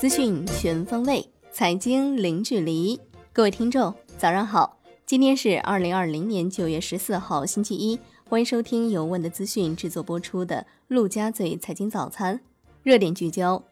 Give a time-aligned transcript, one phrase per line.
[0.00, 2.98] 资讯全方位，财经零距离。
[3.34, 4.78] 各位听众，早上好！
[5.04, 8.00] 今天是二零二零年九月十四号，星期一。
[8.26, 12.40] 欢迎收听由问的资讯制作播出的陆家嘴财经早餐。
[12.82, 13.62] 热点聚焦：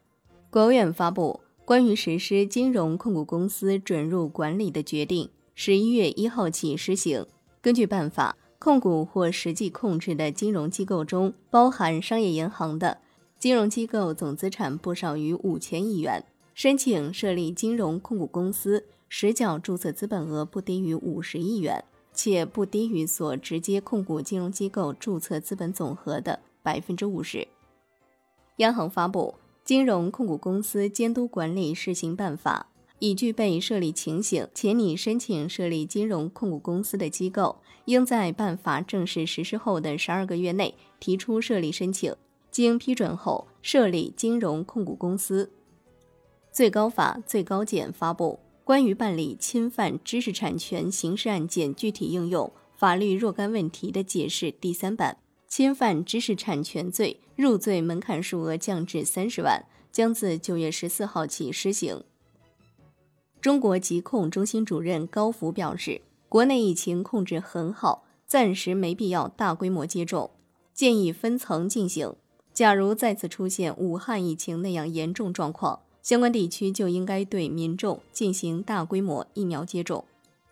[0.51, 7.25] 国务院发布关于实施金融控股公司准入管理的决定，十一月一号起施行。
[7.63, 12.99] 根据办法，控股或实际控制的金融机构中，包含商业银行的。
[13.39, 16.25] 金融机构总资产不少于五千亿元，
[16.55, 27.47] 申请设立金融控股公司，实缴注册资本额不低于五十亿元，且不低于所直接控股金融机构注册资本总和的百分之五十。
[28.57, 32.67] 央行发布《金融控股公司监督管理试行办法》，
[32.99, 42.13] 已具备设立情形且拟申请设立金融控股公司的机构，应在办法正式实施后的十二个月内提出设立申请。
[42.51, 45.51] 经批准后设立金融控股公司。
[46.51, 62.03] 最高法、最高检发布《关于办理侵犯知识产权刑事案件具体应用法律若干问题的解释》第三版，侵犯知识产权罪入罪门槛数额降至三十万，将自九月十四号起施行。
[63.41, 70.33] 中国疾控中心主任高福表示，国内疫情控制很好，暂时没必要大规模接种，
[70.75, 72.15] 建议分层进行。
[72.59, 80.05] 假如再次出现武汉疫情那样严重状况，相关地区就应该对民众进行大规模疫苗接种。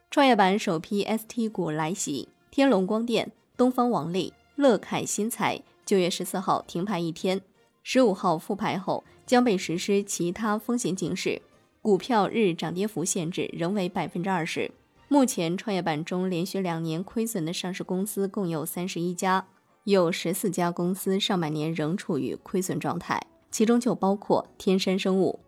[0.08, 7.40] 创业板首批 ST 股来袭，天龙光电、东方网力、乐凯新材九月十四号停牌一天，
[7.82, 11.42] 十五号复牌后将被实施其他风险警示，
[11.82, 14.70] 股票日涨跌幅限制仍为百分之二十。
[15.08, 19.48] 目前创业板中连续两年亏损的上市公司共有三十一家。
[19.86, 25.38] 有十四家公司上半年仍处于亏损状态，其中就包括天山生物。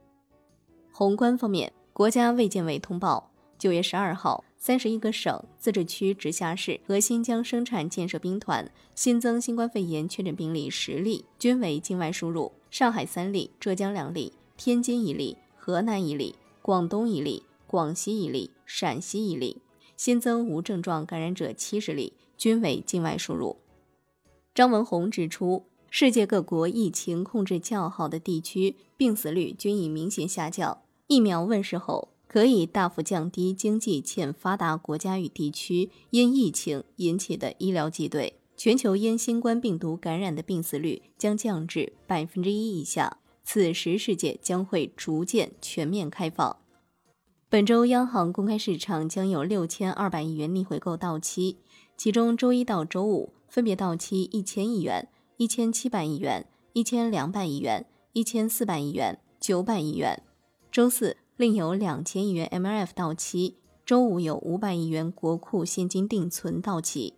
[0.93, 12.53] 宏观方面，国家卫健委通报，九月十二号，三十一个省、自治区、直辖市和新疆生产建设兵团新增新冠肺炎确诊病例十例，均为境外输入。
[12.71, 19.61] 上海三例，浙江两例，天津一例，河南一例，广东一例，广西一例，陕西一例。
[19.97, 23.57] 新增无症状感染者七十例，均为境外输入。
[24.59, 30.83] 张文宏指出，世界各国疫情控制较好的地区，病死率均已明显下降。
[31.07, 43.19] 疫苗问世后，可以大幅降低经济欠发达国家与地区因疫情引起的医疗挤兑，全球因新冠病毒感染的病死率将降至百分之一以下。
[43.45, 46.57] 此时，世界将会逐渐全面开放。
[47.51, 51.57] 本周，央行公开市场将有六千二百亿元逆回购到期，
[51.97, 53.33] 其中周一到周五。
[53.49, 60.23] 分别到期一千亿元、一千七百亿元、一千两百亿元、一千四百亿元、九百亿元。
[60.71, 63.55] 周四另有两千亿元 MLF 到期，
[63.87, 67.15] 周五有五百亿元国库现金定存到期。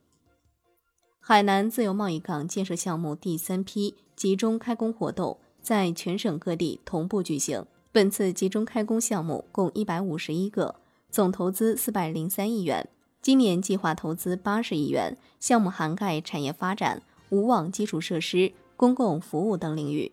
[1.19, 7.67] 海南自由贸易港建设项目第三批集中开工活动在全省各地同步举行。
[7.93, 10.77] 本次集中开工项目共一百五十一个，
[11.11, 12.89] 总投资四百零三亿元。
[13.21, 20.13] 今年计划投资八十亿元，项目涵盖产业发展、无网基础设施、公共服务等领域。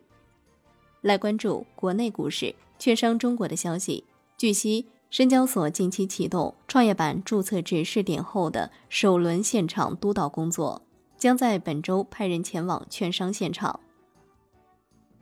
[1.01, 4.05] 来关注国内股市，券商中国的消息。
[4.35, 10.81] 据悉，深交所近期启动创业板注册制试点后的首轮现场督导工作，
[11.15, 13.79] 将在本周派人前往券商现场。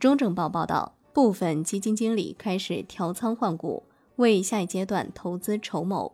[0.00, 3.84] 中证报报道，部分基金经理开始调仓换股，
[4.16, 6.12] 为下一阶段投资筹谋。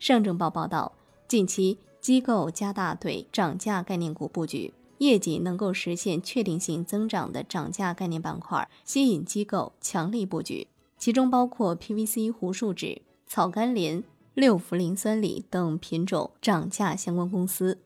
[0.00, 0.90] 上证报报道，
[1.28, 10.66] 近期机构加大对涨价概念股布局，业绩能够实现确定性增长的涨价概念板块吸引机构强力布局，
[10.98, 14.02] 其中包括 PVC 胡树脂、草甘膦、
[14.34, 17.78] 六氟磷酸锂等品种涨价相关公司。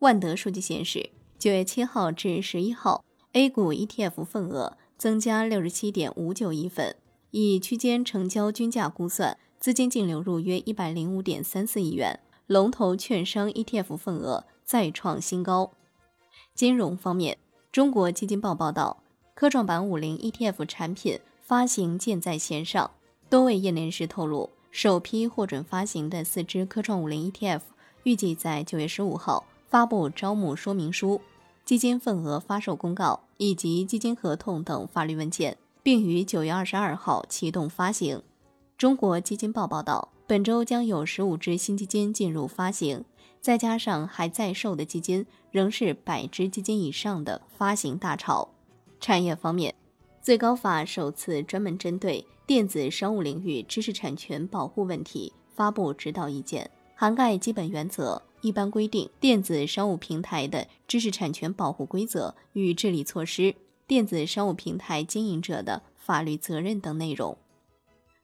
[0.00, 6.96] 万德数据显示，九月七号至十一号，A 股 ETF 份额增加六十七点五九亿份，
[7.30, 9.38] 以区间成交均价估算。
[9.58, 15.72] 资金净流入约一百零五点三四亿元，龙头券商 ETF 份额再创新高。
[16.54, 17.38] 金融方面，
[17.72, 19.02] 中国基金报报道，
[19.34, 22.90] 科创板五零 ETF 产品发行箭在弦上。
[23.28, 27.62] 多位业内人士透露，首批获准发行的四只科创五零 ETF
[28.04, 31.20] 预计在九月十五号发布招募说明书、
[31.66, 38.22] 基金份额发售公告以及基金合同等法律文件，并于九月二十二号启动发行。
[38.78, 43.04] 中国基金报报道，本周将有十五只新基金进入发行，
[43.40, 48.48] 再加上还在售的基金，仍是百只基金以上的发行大潮。
[49.00, 49.74] 产业方面，
[50.22, 63.54] 最高法首次专门针对电子商务领域知识产权保护问题发布指导意见，涵盖基本原则、一般规定、电子商务平台的知识产权保护规则与治理措施、
[63.86, 67.36] 电子商务平台经营者的法律责任等内容。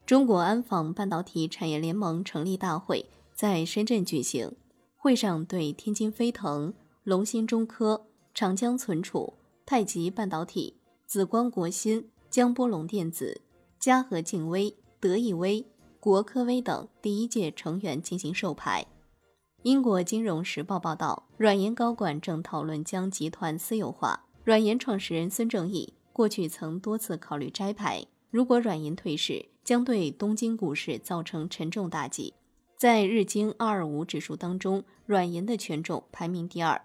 [0.07, 3.05] 中国安防半导体产业联盟成立大会
[3.35, 4.53] 在深圳举行，
[4.97, 6.73] 会上对天津飞腾、
[7.05, 9.35] 龙芯中科、长江存储、
[9.67, 10.79] 太极半导体。
[11.07, 13.43] 紫光国芯、江波龙电子、
[13.79, 15.63] 嘉禾静微、德意威、
[16.03, 18.85] 国科微等第一届成员进行授牌。
[19.63, 24.25] 英国金融时报报道，软银高管正讨论将集团私有化。
[24.43, 32.35] 软银创始人孙正义过去曾多次考虑摘牌，如果软银退市，将对东京股市造成沉重打击。
[32.77, 36.83] 在日经二二五指数当中，软银的权重排名第二。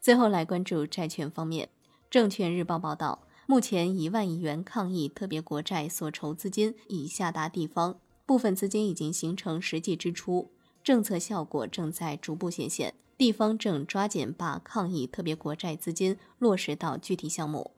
[0.00, 1.68] 最后来关注债券方面。
[2.08, 10.50] 证券日报报道，目前一万亿元抗疫特别国债所筹资金已下达地方，部分资金已经形成实际支出，
[10.82, 12.94] 政策效果正在逐步显现。
[13.16, 17.70] 地方正抓紧把抗疫特别国债资金落实到具体项目。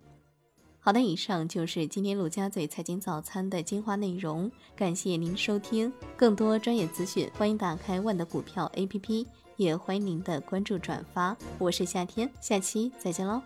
[0.79, 5.93] 好的，以上就是今天陆家嘴财经早餐的精华内容，感谢您收听。
[6.17, 9.27] 更多专业资讯，欢迎打开万的股票 APP，
[9.57, 11.37] 也欢迎您的关注转发。
[11.59, 13.43] 我是夏天，下期再见喽。